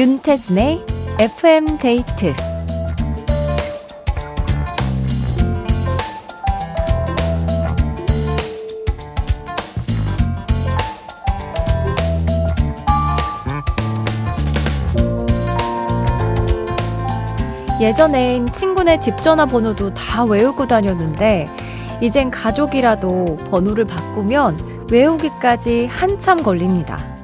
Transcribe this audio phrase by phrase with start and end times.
[0.00, 0.86] 윤태진의
[1.18, 2.32] FM 데이트
[17.78, 21.46] 예전엔 친구네 집 전화번호도 다 외우고 다녔는데
[22.00, 27.19] 이젠 가족이라도 번호를 바꾸면 외우기까지 한참 걸립니다.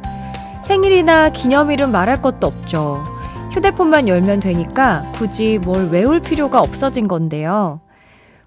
[0.66, 3.04] 생일이나 기념일은 말할 것도 없죠.
[3.52, 7.78] 휴대폰만 열면 되니까 굳이 뭘 외울 필요가 없어진 건데요.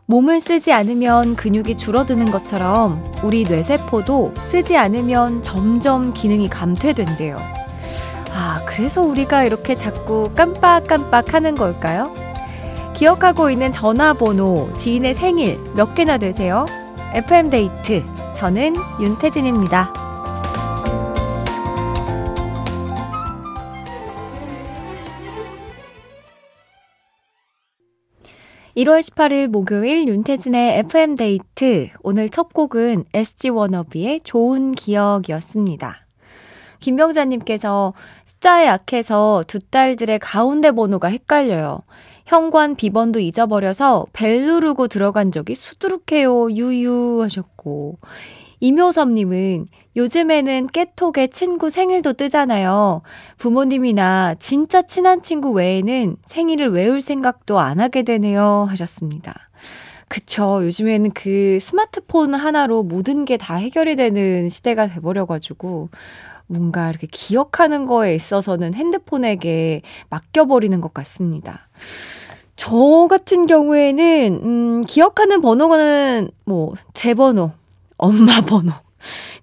[0.05, 7.37] 몸을 쓰지 않으면 근육이 줄어드는 것처럼 우리 뇌세포도 쓰지 않으면 점점 기능이 감퇴된대요.
[8.33, 12.13] 아, 그래서 우리가 이렇게 자꾸 깜빡깜빡 하는 걸까요?
[12.95, 16.65] 기억하고 있는 전화번호, 지인의 생일 몇 개나 되세요?
[17.13, 18.03] FM데이트.
[18.35, 19.98] 저는 윤태진입니다.
[28.79, 31.89] 1월 18일 목요일 윤태진의 FM데이트.
[32.01, 36.07] 오늘 첫 곡은 SG 워너비의 좋은 기억이었습니다.
[36.79, 41.81] 김병자님께서 숫자에 약해서 두 딸들의 가운데 번호가 헷갈려요.
[42.25, 46.49] 현관 비번도 잊어버려서 벨 누르고 들어간 적이 수두룩해요.
[46.49, 47.97] 유유 하셨고.
[48.61, 53.01] 이묘섭님은 요즘에는 깨톡에 친구 생일도 뜨잖아요.
[53.37, 58.65] 부모님이나 진짜 친한 친구 외에는 생일을 외울 생각도 안 하게 되네요.
[58.69, 59.33] 하셨습니다.
[60.07, 60.63] 그쵸.
[60.63, 65.89] 요즘에는 그 스마트폰 하나로 모든 게 다 해결이 되는 시대가 돼버려가지고,
[66.47, 71.67] 뭔가 이렇게 기억하는 거에 있어서는 핸드폰에게 맡겨버리는 것 같습니다.
[72.55, 77.51] 저 같은 경우에는, 음, 기억하는 번호는 뭐, 제 번호,
[77.97, 78.73] 엄마 번호.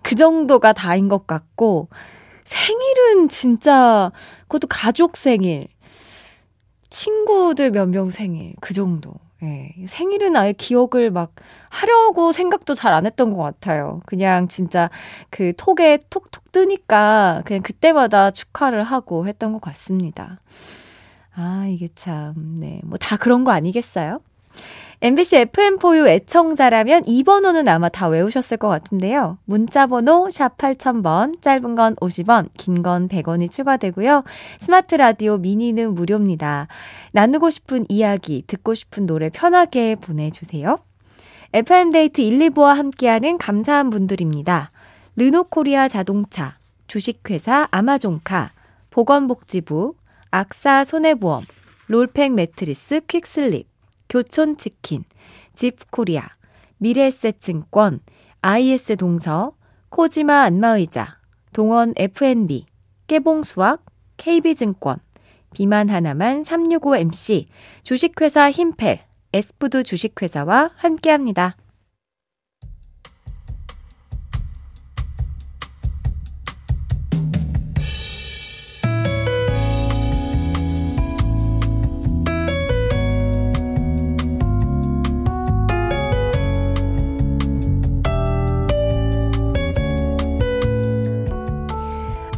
[0.06, 1.88] 그 정도가 다인 것 같고,
[2.44, 4.12] 생일은 진짜,
[4.42, 5.66] 그것도 가족 생일,
[6.90, 9.14] 친구들 몇 명 생일, 그 정도.
[9.42, 9.74] 예.
[9.86, 11.32] 생일은 아예 기억을 막
[11.70, 14.00] 하려고 생각도 잘 안 했던 것 같아요.
[14.06, 14.88] 그냥 진짜
[15.28, 20.38] 그 톡에 톡톡 뜨니까 그냥 그때마다 축하를 하고 했던 것 같습니다.
[21.34, 22.80] 아, 이게 참, 네.
[22.84, 24.20] 뭐 다 그런 거 아니겠어요?
[25.02, 29.36] MBC FM4U 애청자라면 이 번호는 아마 다 외우셨을 것 같은데요.
[29.44, 34.24] 문자번호 샵 8000번, 짧은 건 50원, 긴 건 100원이 추가되고요.
[34.58, 36.68] 스마트 라디오 미니는 무료입니다.
[37.12, 40.78] 나누고 싶은 이야기, 듣고 싶은 노래 편하게 보내주세요.
[41.52, 44.70] FM데이트 1, 2부와 함께하는 감사한 분들입니다.
[45.16, 48.50] 르노코리아 자동차, 주식회사 아마존카,
[48.90, 49.94] 보건복지부,
[50.30, 51.42] 악사 손해보험,
[51.88, 53.66] roll pack 매트리스 퀵슬립,
[54.08, 55.04] 교촌치킨,
[55.54, 56.28] 집코리아,
[56.78, 58.00] 미래에셋증권,
[58.42, 59.52] IS 동서,
[59.88, 61.18] 코지마 안마의자,
[61.52, 62.66] 동원 F&B,
[63.06, 63.84] 깨봉수학,
[64.16, 64.98] KB증권,
[65.54, 67.46] 비만 하나만 365MC,
[67.82, 69.00] 주식회사 힘펠,
[69.32, 71.56] 에스푸드 주식회사와 함께합니다.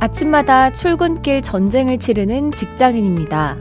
[0.08, 3.58] 아침마다 출근길 전쟁을 치르는 직장인입니다.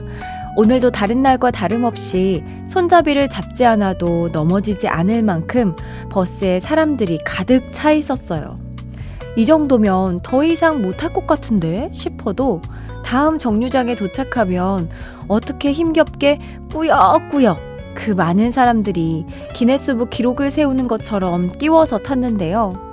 [0.56, 5.76] 오늘도 다른 날과 다름없이 손잡이를 잡지 않아도 넘어지지 않을 만큼
[6.10, 8.56] 버스에 사람들이 가득 차 있었어요.
[9.36, 12.62] 이 정도면 더 이상 못할 것 같은데 싶어도
[13.04, 14.88] 다음 정류장에 도착하면
[15.28, 16.38] 어떻게 힘겹게
[16.72, 17.60] 꾸역꾸역
[17.94, 22.88] 그 많은 사람들이 기네스북 기록을 세우는 것처럼 끼워서 탔는데요.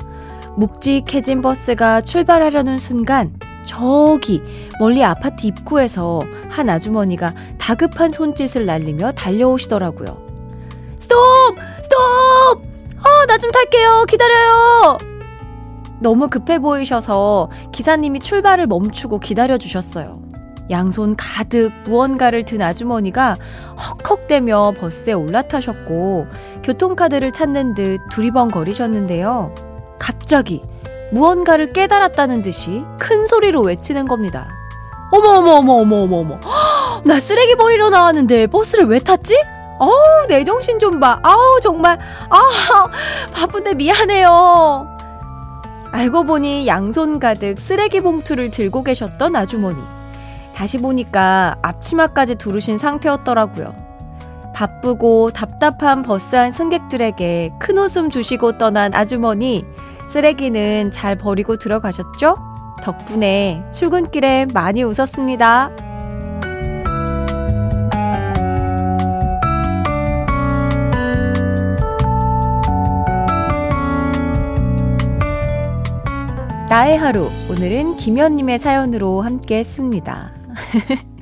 [0.57, 3.33] 묵직해진 버스가 출발하려는 순간
[3.65, 4.41] 저기
[4.79, 10.25] 멀리 아파트 입구에서 한 아주머니가 다급한 손짓을 날리며 달려오시더라고요.
[10.99, 11.57] 스톱!
[11.83, 12.61] 스톱!
[13.05, 14.05] 어, 나 좀 탈게요.
[14.07, 14.97] 기다려요.
[15.99, 20.21] 너무 급해 보이셔서 기사님이 출발을 멈추고 기다려 주셨어요.
[20.71, 23.37] 양손 가득 무언가를 든 아주머니가
[23.77, 26.25] 헉헉대며 버스에 올라타셨고
[26.63, 29.53] 교통카드를 찾는 듯 두리번거리셨는데요.
[29.99, 30.61] 갑자기
[31.15, 34.49] 무언가를 깨달았다는 듯이 큰 소리로 외치는 겁니다.
[35.13, 36.39] 어머 어머 어머 어머 어머 어머
[37.05, 39.33] 나 쓰레기 버리러 나왔는데 버스를 왜 탔지?
[39.79, 41.19] 어우 내 정신 좀 봐.
[41.23, 41.97] 아우 정말
[42.29, 42.89] 아
[43.33, 44.87] 바쁜데 미안해요.
[45.93, 49.81] 알고 보니 양손 가득 쓰레기 봉투를 들고 계셨던 아주머니.
[50.53, 53.73] 다시 보니까 앞치마까지 두르신 상태였더라고요.
[54.53, 59.65] 바쁘고 답답한 버스 안 승객들에게 큰 웃음 주시고 떠난 아주머니.
[60.09, 62.35] 쓰레기는 잘 버리고 들어가셨죠?
[62.81, 65.71] 덕분에 출근길에 많이 웃었습니다.
[76.69, 80.31] 나의 하루 오늘은 김현님의 사연으로 함께 했습니다.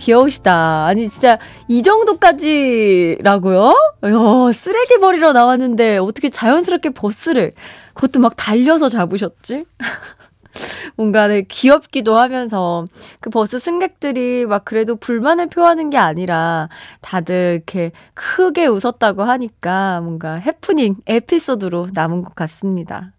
[0.00, 0.86] 귀여우시다.
[0.86, 1.38] 아니, 진짜,
[1.68, 3.72] 이 정도까지라고요?
[4.04, 7.52] 야, 쓰레기 버리러 나왔는데, 어떻게 자연스럽게 버스를,
[7.94, 9.66] 그것도 막 달려서 잡으셨지?
[10.96, 12.84] 뭔가 네, 귀엽기도 하면서
[13.20, 16.68] 그 버스 승객들이 막 그래도 불만을 표하는 게 아니라
[17.00, 23.12] 다들 이렇게 크게 웃었다고 하니까 뭔가 해프닝 에피소드로 남은 것 같습니다.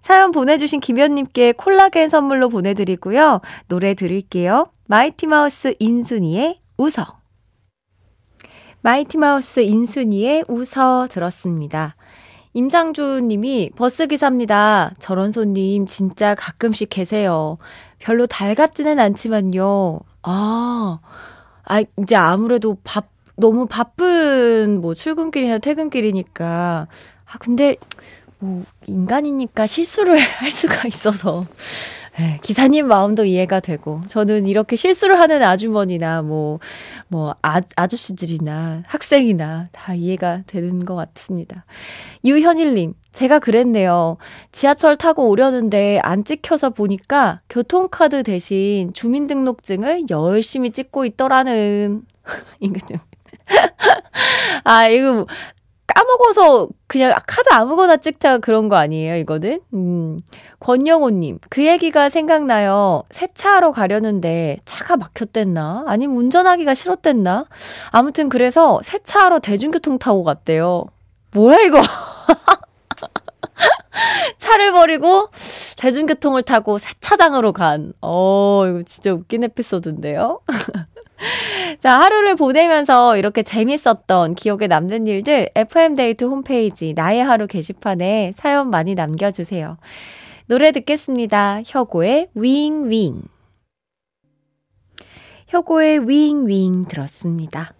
[0.00, 3.40] 사연 보내주신 김현님께 콜라겐 선물로 보내드리고요.
[3.68, 4.70] 노래 들을게요.
[4.90, 7.20] 마이티마우스 인순이의 웃어.
[8.80, 11.94] 마이티마우스 인순이의 웃어 들었습니다.
[12.54, 14.96] 임장주 님이 버스기사입니다.
[14.98, 17.58] 저런 손님 진짜 가끔씩 계세요.
[18.00, 20.00] 별로 달갑지는 않지만요.
[20.24, 20.98] 아,
[21.66, 26.88] 아, 이제 아무래도 밥, 너무 바쁜 뭐 출근길이나 퇴근길이니까.
[27.26, 27.76] 아, 근데
[28.40, 31.46] 뭐 인간이니까 실수를 할 수가 있어서
[32.18, 36.58] 네, 기사님 마음도 이해가 되고 저는 이렇게 실수를 하는 아주머니나 뭐뭐
[37.08, 41.64] 뭐 아, 아저씨들이나 학생이나 다 이해가 되는 것 같습니다.
[42.24, 44.16] 유현일님 제가 그랬네요.
[44.52, 52.02] 지하철 타고 오려는데 안 찍혀서 보니까 교통카드 대신 주민등록증을 열심히 찍고 있더라는.
[52.60, 52.98] 이거 좀.
[54.64, 55.26] 아, 이거
[55.94, 59.60] 까먹어서 그냥 카드 아무거나 찍자 그런 거 아니에요, 이거는?
[59.74, 60.18] 음.
[60.60, 63.02] 권영호님, 그 얘기가 생각나요.
[63.10, 65.84] 세차하러 가려는데 차가 막혔댔나?
[65.86, 67.46] 아니면 운전하기가 싫었댔나?
[67.90, 70.86] 아무튼 그래서 세차하러 대중교통 타고 갔대요.
[71.32, 71.80] 뭐야, 이거?
[74.38, 75.28] 차를 버리고
[75.76, 77.92] 대중교통을 타고 세차장으로 간.
[78.00, 80.40] 어, 이거 진짜 웃긴 에피소드인데요?
[81.80, 88.94] 자, 하루를 보내면서 이렇게 재밌었던 기억에 남는 일들 FM데이트 홈페이지 나의 하루 게시판에 사연 많이
[88.94, 89.76] 남겨주세요.
[90.46, 91.60] 노래 듣겠습니다.
[91.66, 93.22] 혁오의 윙윙.
[95.48, 97.74] 혁오의 윙윙 들었습니다.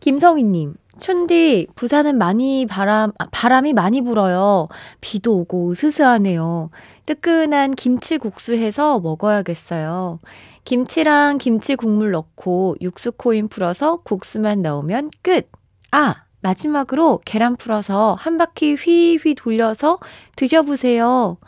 [0.00, 4.68] 김성희님, 춘디, 부산은 많이 바람, 아, 바람이 많이 불어요.
[5.00, 6.70] 비도 오고 으스스하네요.
[7.08, 10.18] 뜨끈한 김치국수 해서 먹어야겠어요.
[10.64, 15.50] 김치랑 김치 국물 넣고 육수 코인 풀어서 국수만 넣으면 끝!
[15.90, 16.24] 아!
[16.42, 19.98] 마지막으로 계란 풀어서 한 바퀴 휘휘 돌려서
[20.36, 21.38] 드셔보세요.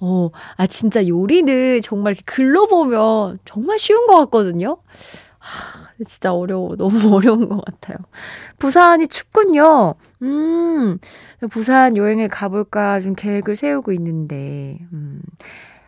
[0.00, 4.78] 어, 아, 진짜 요리는 정말 글로 보면 정말 쉬운 것 같거든요?
[5.38, 6.76] 하, 진짜 어려워.
[6.76, 7.96] 너무 어려운 것 같아요.
[8.58, 9.94] 부산이 춥군요.
[10.22, 10.98] 음,
[11.50, 15.20] 부산 여행을 가볼까 좀 계획을 세우고 있는데, 음,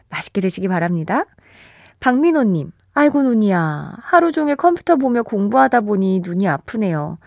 [0.08, 1.24] 맛있게 드시기 바랍니다.
[2.00, 3.96] 박민호님, 아이고 눈이야.
[4.00, 7.18] 하루 종일 컴퓨터 보며 공부하다 보니 눈이 아프네요.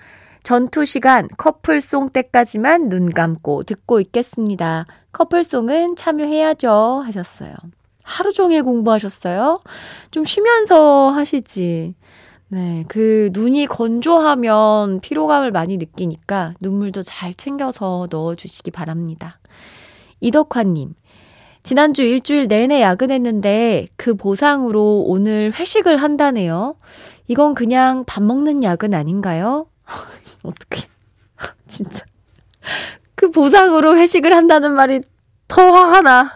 [0.44, 4.86] 전투 시간 커플송 때까지만 눈 감고 듣고 있겠습니다.
[5.12, 7.04] 커플송은 참여해야죠.
[7.06, 7.54] 하셨어요.
[8.04, 9.60] 하루 종일 공부하셨어요?
[10.10, 11.94] 좀 쉬면서 하시지.
[12.54, 19.40] 네, 그 눈이 건조하면 피로감을 많이 느끼니까 눈물도 잘 챙겨서 넣어주시기 바랍니다.
[20.20, 20.94] 이덕화님,
[21.64, 26.76] 지난주 일주일 내내 야근했는데 그 보상으로 오늘 회식을 한다네요.
[27.30, 29.68] 이건 그냥 밥 먹는 야근 아닌가요?
[30.44, 30.90] 어떻게
[31.68, 32.04] 진짜
[33.16, 35.00] 그 보상으로 회식을 한다는 말이
[35.48, 36.30] 더 화가 나.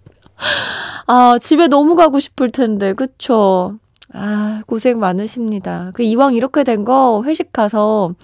[1.06, 3.78] 아, 집에 너무 가고 싶을 텐데, 그쵸?
[4.12, 5.90] 아, 고생 많으십니다.
[5.94, 8.14] 그 이왕 이렇게 된 거 회식 가서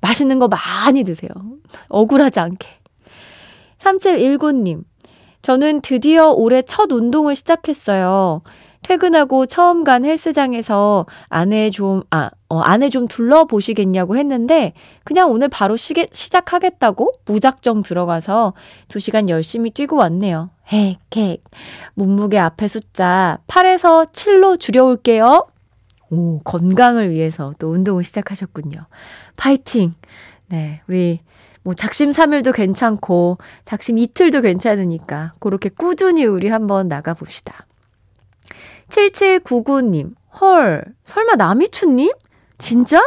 [0.00, 1.30] 맛있는 거 많이 드세요.
[1.88, 2.68] 억울하지 않게.
[3.78, 4.84] 3719님,
[5.42, 8.42] 저는 드디어 올해 첫 운동을 시작했어요.
[8.82, 14.74] 퇴근하고 처음 간 헬스장에서 안에 좀, 아, 어, 안에 좀 둘러보시겠냐고 했는데,
[15.04, 18.52] 그냥 오늘 바로 시게, 시작하겠다고 무작정 들어가서
[18.88, 20.50] 2시간 열심히 뛰고 왔네요.
[20.72, 21.44] 헤, 객.
[21.94, 25.46] 몸무게 앞에 숫자 8에서 7로 줄여올게요.
[26.10, 28.86] 오, 건강을 위해서 또 운동을 시작하셨군요.
[29.36, 29.94] 파이팅!
[30.46, 31.20] 네, 우리
[31.62, 37.66] 뭐 작심 3일도 괜찮고 작심 이틀도 괜찮으니까 그렇게 꾸준히 우리 한번 나가봅시다.
[38.88, 42.12] 7799님, 헐, 설마 남이춘님?
[42.58, 43.00] 진짜?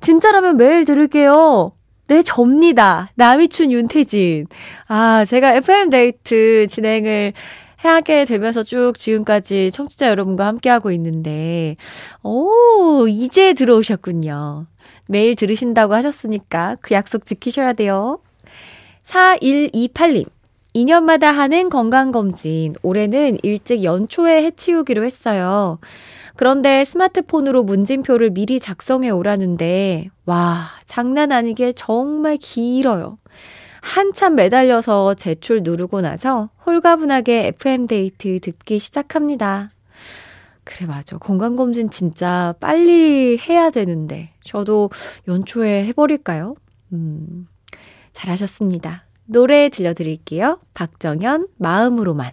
[0.00, 1.72] 진짜라면 매일 들을게요.
[2.08, 3.10] 네, 접니다.
[3.16, 4.46] 남이춘 윤태진.
[4.86, 7.32] 아, 제가 FM데이트 진행을
[7.76, 11.76] 하게 되면서 쭉 지금까지 청취자 여러분과 함께하고 있는데,
[12.22, 14.66] 오, 이제 들어오셨군요.
[15.08, 18.20] 매일 들으신다고 하셨으니까 그 약속 지키셔야 돼요.
[19.06, 20.26] 4128님.
[20.76, 22.74] 2년마다 하는 건강검진.
[22.82, 25.78] 올해는 일찍 연초에 해치우기로 했어요.
[26.36, 33.18] 그런데 스마트폰으로 문진표를 미리 작성해 오라는데, 와, 장난 아니게 정말 길어요.
[33.80, 39.70] 한참 매달려서 제출 누르고 나서 홀가분하게 FM데이트 듣기 시작합니다.
[40.64, 41.16] 그래, 맞아.
[41.16, 44.30] 건강검진 진짜 빨리 해야 되는데.
[44.42, 44.90] 저도
[45.28, 46.56] 연초에 해버릴까요?
[46.92, 47.46] 음,
[48.12, 49.04] 잘하셨습니다.
[49.26, 50.58] 노래 들려드릴게요.
[50.74, 52.32] 박정현, 마음으로만.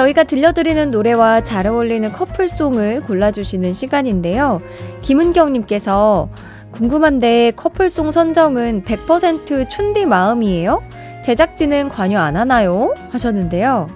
[0.00, 4.62] 저희가 들려드리는 노래와 잘 어울리는 커플송을 골라주시는 시간인데요.
[5.02, 6.30] 김은경님께서
[6.70, 10.82] 궁금한데 커플송 선정은 100% 춘디 마음이에요?
[11.22, 12.94] 제작진은 관여 안 하나요?
[13.10, 13.88] 하셨는데요.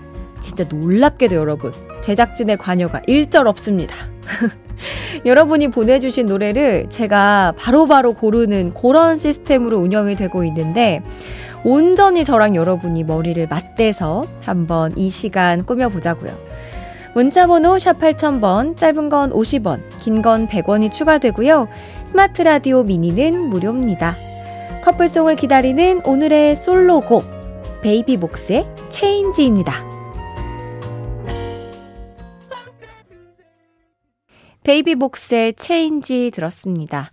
[0.42, 3.94] 진짜 놀랍게도 여러분, 제작진의 관여가 일절 없습니다.
[5.24, 11.02] 여러분이 보내주신 노래를 제가 바로바로 바로 고르는 그런 시스템으로 운영이 되고 있는데,
[11.64, 16.32] 온전히 저랑 여러분이 머리를 맞대서 한번 이 시간 꾸며보자고요.
[17.14, 21.68] 문자번호 샵 8000번, 짧은 건 50원, 긴 건 100원이 추가되고요.
[22.06, 24.14] 스마트 라디오 미니는 무료입니다.
[24.84, 27.24] 커플송을 기다리는 오늘의 솔로곡,
[27.82, 29.93] 베이비복스의 Change입니다.
[34.64, 37.10] 베이비복스의 Change 들었습니다.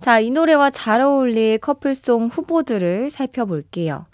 [0.00, 4.06] 자, 이 노래와 잘 어울릴 커플송 후보들을 살펴볼게요.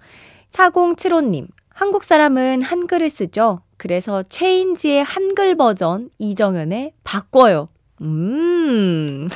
[0.50, 3.62] 4075님, 한국 사람은 한글을 쓰죠.
[3.76, 7.68] 그래서 Change의 한글 버전 이정현의 바꿔요.
[8.02, 9.28] 음.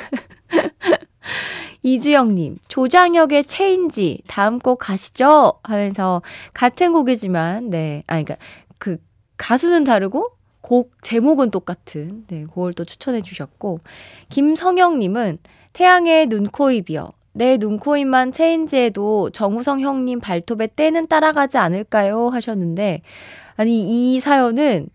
[1.83, 5.61] 이주영님, 조장혁의 체인지, 다음 곡 가시죠?
[5.63, 6.23] 하면서,
[6.55, 8.03] 같은 곡이지만, 네.
[8.07, 8.37] 아, 그니까,
[8.79, 8.97] 그,
[9.37, 10.34] 가수는 다르고,
[10.65, 12.45] 곡 제목은 똑같은, 네.
[12.45, 13.81] 그걸 또 추천해 주셨고,
[14.31, 15.37] 김성영님은,
[15.75, 17.11] 태양의 눈, 코, 입이요.
[17.35, 22.31] 내 눈, 코, 입만 체인지해도 정우성 형님 발톱에 때는 따라가지 않을까요?
[22.31, 23.03] 하셨는데,
[23.57, 24.89] 아니, 이 사연은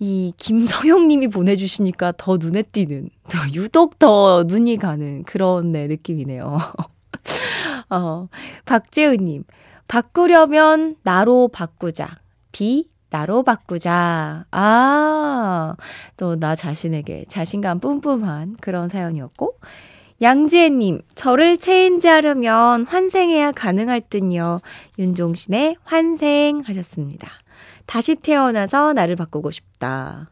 [0.00, 6.58] 이 김성형 님이 보내주시니까 더 눈에 띄는, 더 유독 더 눈이 가는 그런 네, 느낌이네요.
[7.90, 8.28] 어,
[8.64, 9.44] 박재은 님,
[9.86, 12.08] 바꾸려면 나로 바꾸자.
[12.50, 14.46] 비, 나로 바꾸자.
[14.50, 15.76] 아,
[16.16, 19.58] 또 나 자신에게 자신감 뿜뿜한 그런 사연이었고,
[20.22, 24.60] 양지혜님, 저를 체인지 하려면 환생해야 가능할 듯요.
[24.98, 27.28] 윤종신의 환생 하셨습니다.
[27.86, 30.30] 다시 태어나서 나를 바꾸고 싶다.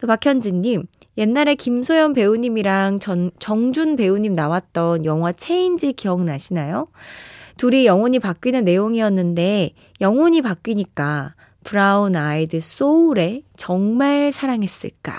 [0.00, 0.86] 또 박현진님,
[1.18, 6.88] 옛날에 김소연 배우님이랑 전, 정준 배우님 나왔던 영화 Change 기억나시나요?
[7.58, 15.12] 둘이 영혼이 바뀌는 내용이었는데, 영혼이 바뀌니까 브라운 아이드 소울에 정말 사랑했을까?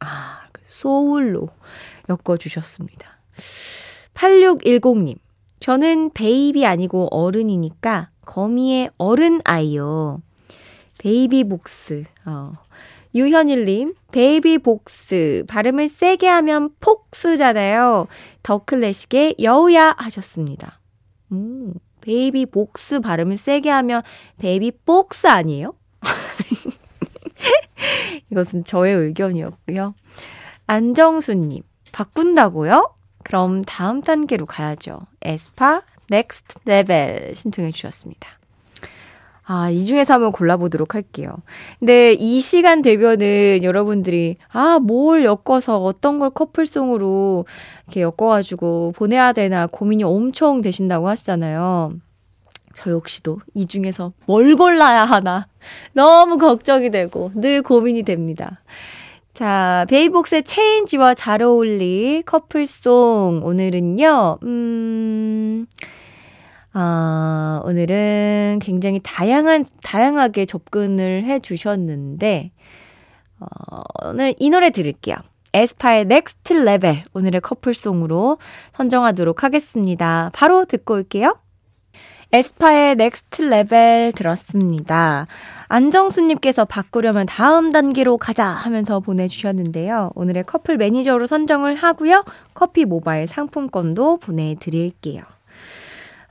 [0.00, 1.48] 아, 그 soul로
[2.08, 3.18] 엮어주셨습니다.
[4.14, 5.16] 8610님,
[5.60, 10.20] 저는 baby 아니고 어른이니까 거미의 어른 아이요.
[10.98, 12.04] 베이비 복스.
[12.26, 12.52] 어.
[13.14, 15.44] 유현일님, 베이비 복스.
[15.48, 18.06] 발음을 세게 하면 fox잖아요.
[18.42, 20.80] 더 클래식의 여우야 하셨습니다.
[21.32, 24.02] 음, 베이비 복스 발음을 세게 하면
[24.38, 25.74] 베이비 복스 아니에요?
[28.30, 29.94] 이것은 저의 의견이었고요.
[30.66, 32.94] 안정수님, 바꾼다고요?
[33.24, 35.00] 그럼 다음 단계로 가야죠.
[35.22, 38.28] 에스파 Next Level 신청해 주셨습니다.
[39.44, 41.36] 아, 이 중에서 한번 골라보도록 할게요.
[41.78, 47.44] 근데 이 시간 되면은 여러분들이, 아, 뭘 엮어서 어떤 걸 커플송으로
[47.86, 51.94] 이렇게 엮어가지고 보내야 되나 고민이 엄청 되신다고 하시잖아요.
[52.74, 55.48] 저 역시도 이 중에서 뭘 골라야 하나.
[55.92, 58.62] 너무 걱정이 되고 늘 고민이 됩니다.
[59.34, 63.40] 자, 베이비복스의 Change와 잘 어울릴 커플송.
[63.42, 65.66] 오늘은요, 음,
[66.74, 72.50] 아, 오늘은 굉장히 다양한, 다양하게 접근을 해 주셨는데,
[73.40, 73.46] 어,
[74.04, 75.16] 오늘 이 노래 들을게요.
[75.52, 77.04] 에스파의 Next Level.
[77.12, 78.38] 오늘의 커플송으로
[78.74, 80.30] 선정하도록 하겠습니다.
[80.32, 81.36] 바로 듣고 올게요.
[82.32, 85.26] 에스파의 Next Level 들었습니다.
[85.68, 90.12] 안정수님께서 바꾸려면 다음 단계로 가자 하면서 보내주셨는데요.
[90.14, 92.24] 오늘의 커플 매니저로 선정을 하고요.
[92.54, 95.22] 커피 모바일 상품권도 보내드릴게요.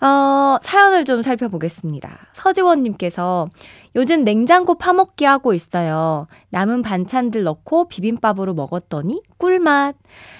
[0.02, 2.10] 어, 사연을 좀 살펴보겠습니다.
[2.34, 3.50] 서지원님께서
[3.96, 6.28] 요즘 냉장고 파먹기 하고 있어요.
[6.50, 9.96] 남은 반찬들 넣고 비빔밥으로 먹었더니 꿀맛.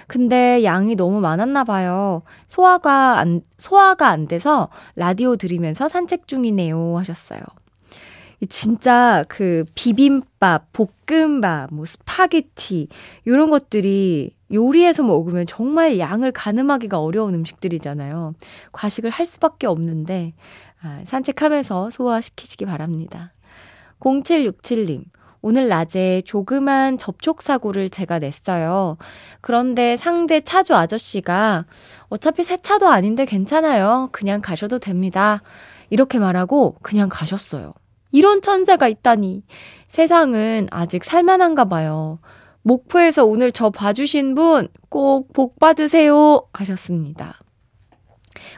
[0.08, 2.24] 근데 양이 너무 많았나 봐요.
[2.48, 6.98] 소화가 안, 소화가 안 돼서 라디오 들으면서 산책 중이네요.
[6.98, 7.42] 하셨어요.
[8.50, 12.88] 진짜 그 비빔밥, 볶음밥, 뭐 스파게티,
[13.28, 18.34] 요런 것들이 요리해서 먹으면 정말 양을 가늠하기가 어려운 음식들이잖아요.
[18.72, 20.34] 과식을 할 수밖에 없는데,
[20.82, 23.32] 아, 산책하면서 소화시키시기 바랍니다.
[24.00, 25.04] 0767님,
[25.44, 28.98] 오늘 낮에 조그만 접촉사고를 제가 냈어요.
[29.42, 31.66] 그런데 상대 차주 아저씨가
[32.10, 34.10] 어차피 새 차도 아닌데 괜찮아요.
[34.12, 35.42] 그냥 가셔도 됩니다.
[35.90, 37.74] 이렇게 말하고 그냥 가셨어요.
[38.12, 39.44] 이런 천재가 있다니.
[39.88, 42.20] 세상은 아직 살만한가 봐요.
[42.64, 47.40] 목포에서 오늘 저 봐주신 분 꼭 복 받으세요 하셨습니다.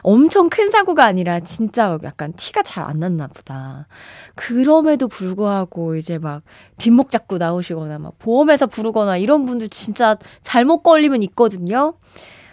[0.02, 3.86] 엄청 큰 사고가 아니라 진짜 약간 티가 잘 안 났나 보다.
[4.34, 6.42] 그럼에도 불구하고 이제 막
[6.76, 11.94] 뒷목 잡고 나오시거나 막 보험회사 부르거나 이런 분들 진짜 잘못 걸리면 있거든요.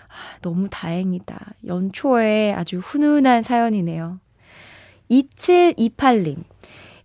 [0.08, 1.54] 아, 너무 다행이다.
[1.66, 4.20] 연초에 아주 훈훈한 사연이네요.
[5.10, 6.44] 2728님.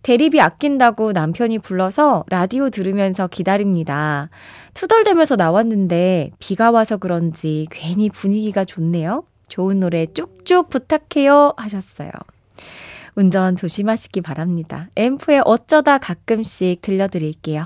[0.07, 4.29] 대리비 아낀다고 남편이 불러서 라디오 들으면서 기다립니다.
[4.73, 9.25] 투덜대면서 나왔는데 비가 와서 그런지 괜히 분위기가 좋네요.
[9.49, 12.09] 좋은 노래 쭉쭉 부탁해요 하셨어요.
[13.15, 14.87] 운전 조심하시기 바랍니다.
[14.95, 17.65] 앰프에 어쩌다 가끔씩 들려드릴게요.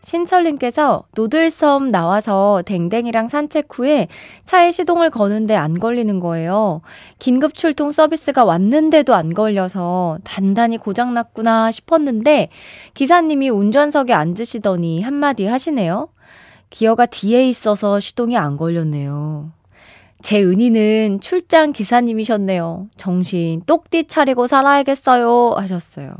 [0.03, 4.07] 신철님께서 노들섬 나와서 댕댕이랑 산책 후에
[4.43, 6.81] 차에 시동을 거는데 안 걸리는 거예요.
[7.19, 12.49] 긴급 출동 서비스가 왔는데도 안 걸려서 단단히 고장났구나 싶었는데
[12.93, 16.09] 기사님이 운전석에 앉으시더니 한마디 하시네요.
[16.69, 19.51] 기어가 뒤에 있어서 시동이 안 걸렸네요.
[20.21, 22.87] 제 은희는 출장 기사님이셨네요.
[22.95, 25.55] 정신 똑띠 차리고 살아야겠어요.
[25.57, 26.13] 하셨어요.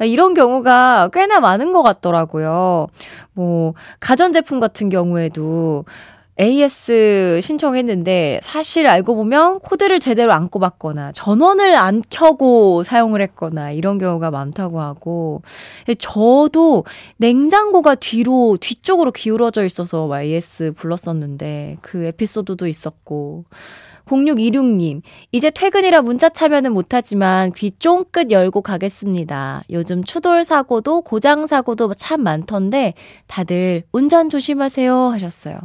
[0.00, 2.88] 이런 경우가 꽤나 많은 것 같더라고요.
[3.32, 5.84] 뭐, 가전제품 같은 경우에도
[6.40, 13.98] AS 신청했는데 사실 알고 보면 코드를 제대로 안 꼽았거나 전원을 안 켜고 사용을 했거나 이런
[13.98, 15.42] 경우가 많다고 하고
[15.98, 16.84] 저도
[17.18, 23.44] 냉장고가 뒤로 뒤쪽으로 기울어져 있어서 AS 불렀었는데 그 에피소드도 있었고
[24.06, 29.62] 0626님, 이제 퇴근이라 문자 참여는 못하지만 귀 쫑긋 열고 가겠습니다.
[29.70, 32.94] 요즘 추돌 사고도 고장 사고도 참 많던데
[33.26, 35.56] 다들 운전 조심하세요 하셨어요.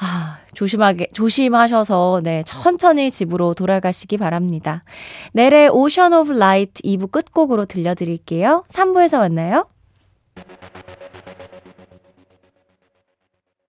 [0.00, 4.84] 아, 조심하게, 조심하셔서, 네, 천천히 집으로 돌아가시기 바랍니다.
[5.32, 8.64] 넬의 Ocean of Light 2부 끝곡으로 들려드릴게요.
[8.68, 9.66] 3부에서 만나요.